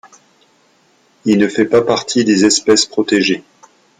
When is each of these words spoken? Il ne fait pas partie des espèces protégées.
Il 1.25 1.37
ne 1.37 1.47
fait 1.47 1.65
pas 1.65 1.83
partie 1.83 2.25
des 2.25 2.43
espèces 2.43 2.87
protégées. 2.87 3.43